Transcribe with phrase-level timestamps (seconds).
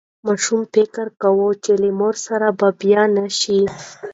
[0.25, 3.59] ماشوم فکر کوي چې له مور سره به بیا نه شي.